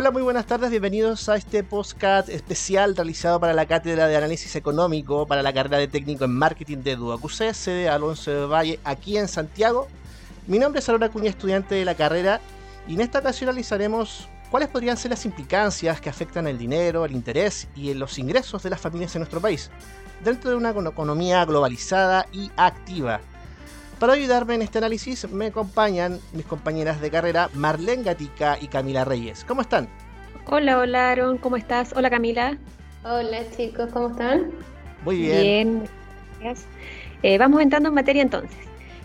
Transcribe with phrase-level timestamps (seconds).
[0.00, 4.56] Hola, muy buenas tardes, bienvenidos a este podcast especial realizado para la Cátedra de Análisis
[4.56, 9.18] Económico para la carrera de técnico en marketing de Duacuse, sede Alonso de Valle, aquí
[9.18, 9.88] en Santiago.
[10.46, 12.40] Mi nombre es Aurora Cuña, estudiante de la carrera,
[12.88, 17.12] y en esta ocasión analizaremos cuáles podrían ser las implicancias que afectan el dinero, el
[17.12, 19.70] interés y los ingresos de las familias en nuestro país,
[20.24, 23.20] dentro de una economía globalizada y activa.
[24.00, 29.04] Para ayudarme en este análisis me acompañan mis compañeras de carrera Marlene Gatica y Camila
[29.04, 29.44] Reyes.
[29.44, 29.90] ¿Cómo están?
[30.46, 31.92] Hola, hola Aaron, ¿cómo estás?
[31.94, 32.56] Hola Camila.
[33.04, 34.52] Hola chicos, ¿cómo están?
[35.04, 35.42] Muy bien.
[35.42, 35.82] Bien,
[36.40, 36.66] gracias.
[37.22, 38.56] Eh, vamos entrando en materia entonces.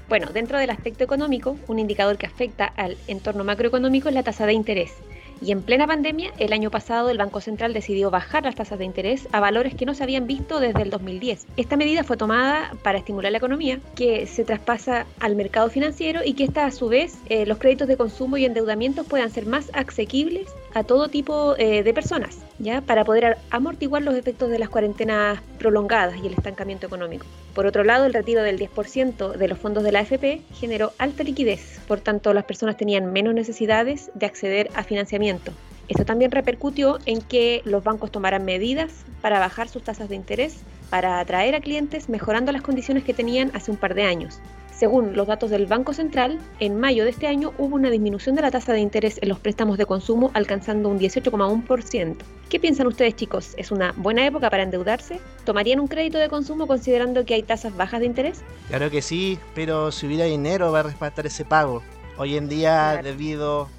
[0.08, 4.46] Bueno, dentro del aspecto económico, un indicador que afecta al entorno macroeconómico es la tasa
[4.46, 4.94] de interés.
[5.42, 8.86] Y en plena pandemia, el año pasado el Banco Central decidió bajar las tasas de
[8.86, 11.48] interés a valores que no se habían visto desde el 2010.
[11.58, 16.34] Esta medida fue tomada para estimular la economía, que se traspasa al mercado financiero y
[16.34, 19.70] que esta a su vez eh, los créditos de consumo y endeudamientos puedan ser más
[19.74, 22.82] asequibles a todo tipo eh, de personas, ¿ya?
[22.82, 27.26] Para poder amortiguar los efectos de las cuarentenas prolongadas y el estancamiento económico.
[27.54, 31.24] Por otro lado, el retiro del 10% de los fondos de la AFP generó alta
[31.24, 35.54] liquidez, por tanto las personas tenían menos necesidades de acceder a financiamiento.
[35.88, 40.58] Esto también repercutió en que los bancos tomaran medidas para bajar sus tasas de interés
[40.90, 44.42] para atraer a clientes mejorando las condiciones que tenían hace un par de años.
[44.76, 48.42] Según los datos del Banco Central, en mayo de este año hubo una disminución de
[48.42, 52.18] la tasa de interés en los préstamos de consumo alcanzando un 18,1%.
[52.50, 53.54] ¿Qué piensan ustedes chicos?
[53.56, 55.22] ¿Es una buena época para endeudarse?
[55.46, 58.42] ¿Tomarían un crédito de consumo considerando que hay tasas bajas de interés?
[58.68, 61.82] Claro que sí, pero si hubiera dinero va a respaldar ese pago.
[62.18, 63.70] Hoy en día, debido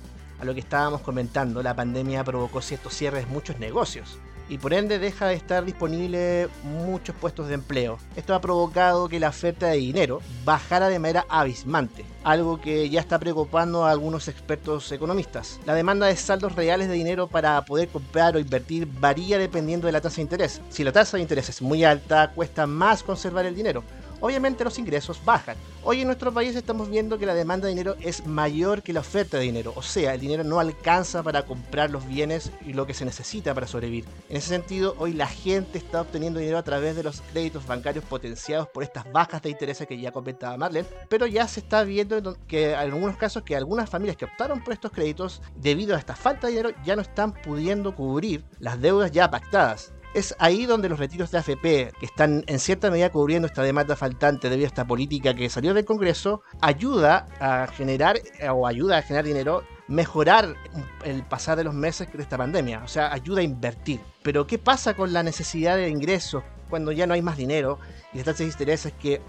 [0.41, 4.73] a lo que estábamos comentando, la pandemia provocó ciertos cierres de muchos negocios y por
[4.73, 7.99] ende deja de estar disponible muchos puestos de empleo.
[8.17, 13.01] Esto ha provocado que la oferta de dinero bajara de manera abismante, algo que ya
[13.01, 15.61] está preocupando a algunos expertos economistas.
[15.67, 19.93] La demanda de saldos reales de dinero para poder comprar o invertir varía dependiendo de
[19.93, 20.61] la tasa de interés.
[20.69, 23.83] Si la tasa de interés es muy alta, cuesta más conservar el dinero
[24.21, 25.57] obviamente los ingresos bajan.
[25.83, 29.01] Hoy en nuestro país estamos viendo que la demanda de dinero es mayor que la
[29.01, 32.87] oferta de dinero, o sea, el dinero no alcanza para comprar los bienes y lo
[32.87, 34.05] que se necesita para sobrevivir.
[34.29, 38.05] En ese sentido, hoy la gente está obteniendo dinero a través de los créditos bancarios
[38.05, 42.37] potenciados por estas bajas de intereses que ya comentaba Marlene, pero ya se está viendo
[42.49, 46.17] que en algunos casos que algunas familias que optaron por estos créditos, debido a esta
[46.17, 50.89] falta de dinero, ya no están pudiendo cubrir las deudas ya pactadas es ahí donde
[50.89, 54.69] los retiros de AFP, que están en cierta medida cubriendo esta demanda faltante debido a
[54.69, 59.63] esta política que salió del Congreso, ayuda a generar eh, o ayuda a generar dinero,
[59.89, 60.57] mejorar
[61.05, 64.01] el pasar de los meses de esta pandemia, o sea, ayuda a invertir.
[64.23, 67.79] Pero ¿qué pasa con la necesidad de ingresos cuando ya no hay más dinero
[68.15, 69.21] y las tasas de que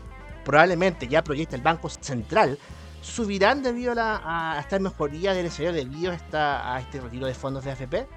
[0.46, 2.58] probablemente ya proyecta el Banco Central
[3.02, 8.08] subirán debido a, esta mejoría del escenario debido a este retiro de fondos de AFP?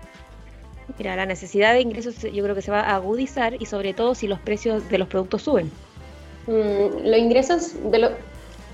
[0.99, 4.15] Mira, la necesidad de ingresos yo creo que se va a agudizar y sobre todo
[4.15, 5.71] si los precios de los productos suben.
[6.47, 8.11] Mm, los ingresos de,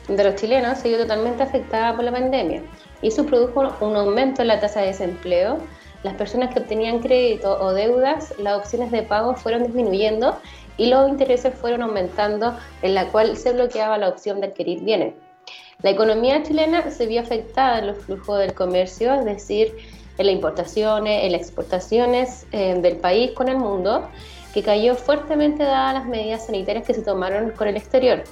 [0.08, 2.62] de los chilenos se vio totalmente afectada por la pandemia
[3.02, 5.58] y eso produjo un aumento en la tasa de desempleo.
[6.02, 10.38] Las personas que obtenían crédito o deudas, las opciones de pago fueron disminuyendo
[10.76, 15.14] y los intereses fueron aumentando, en la cual se bloqueaba la opción de adquirir bienes.
[15.82, 19.76] La economía chilena se vio afectada en los flujos del comercio, es decir,
[20.18, 24.08] en las importaciones, en las exportaciones eh, del país con el mundo,
[24.54, 28.24] que cayó fuertemente dadas las medidas sanitarias que se tomaron con el exterior.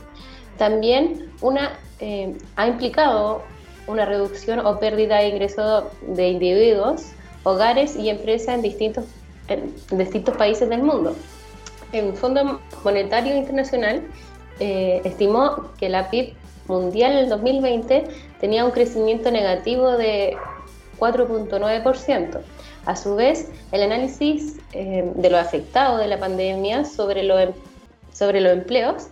[0.56, 3.42] También una, eh, ha implicado
[3.86, 7.12] una reducción o pérdida de ingresos de individuos,
[7.42, 9.04] hogares y empresas en distintos,
[9.48, 11.14] en distintos países del mundo.
[11.92, 14.02] El Fondo Monetario Internacional
[14.58, 16.34] eh, estimó que la PIB
[16.66, 18.04] mundial en el 2020
[18.40, 20.36] tenía un crecimiento negativo de
[20.98, 22.40] 4.9%.
[22.86, 27.52] A su vez, el análisis eh, de lo afectado de la pandemia sobre, em,
[28.12, 29.08] sobre los empleos,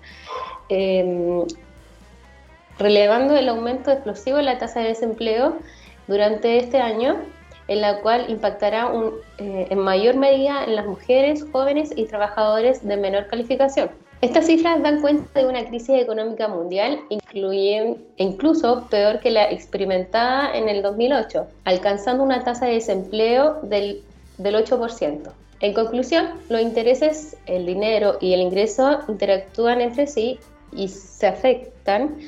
[0.68, 1.44] em,
[2.78, 5.56] relevando el aumento explosivo en la tasa de desempleo
[6.06, 7.16] durante este año,
[7.72, 8.92] en la cual impactará
[9.38, 13.90] eh, en mayor medida en las mujeres, jóvenes y trabajadores de menor calificación.
[14.20, 17.00] Estas cifras dan cuenta de una crisis económica mundial,
[18.16, 24.02] incluso peor que la experimentada en el 2008, alcanzando una tasa de desempleo del,
[24.38, 25.32] del 8%.
[25.60, 30.38] En conclusión, los intereses, el dinero y el ingreso interactúan entre sí
[30.72, 32.18] y se afectan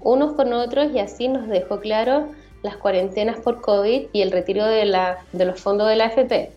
[0.00, 2.28] unos con otros y así nos dejó claro
[2.62, 6.50] las cuarentenas por COVID y el retiro de, la, de los fondos de la AFP.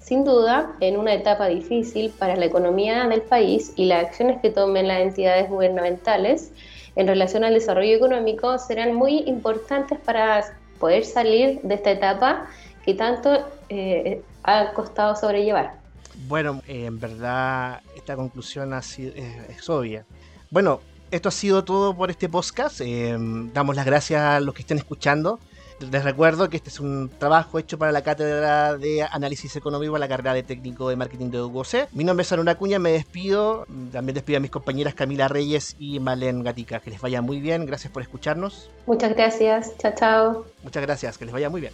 [0.00, 4.50] Sin duda, en una etapa difícil para la economía del país y las acciones que
[4.50, 6.50] tomen las entidades gubernamentales
[6.96, 10.44] en relación al desarrollo económico serán muy importantes para
[10.78, 12.46] poder salir de esta etapa
[12.84, 15.74] que tanto eh, ha costado sobrellevar.
[16.26, 20.04] Bueno, en verdad esta conclusión ha sido, es, obvia.
[20.50, 20.80] Bueno,
[21.10, 22.80] esto ha sido todo por este podcast.
[22.80, 25.38] damos las gracias a los que estén escuchando.
[25.90, 30.08] Les recuerdo que este es un trabajo hecho para la cátedra de análisis económico, la
[30.08, 31.92] carrera de técnico de marketing de UOC.
[31.92, 33.66] Mi nombre es Aruna Cuña, me despido.
[33.90, 36.80] También despido a mis compañeras Camila Reyes y Malen Gatica.
[36.80, 38.70] Que les vaya muy bien, gracias por escucharnos.
[38.86, 40.44] Muchas gracias, chao, chao.
[40.62, 41.72] Muchas gracias, que les vaya muy bien.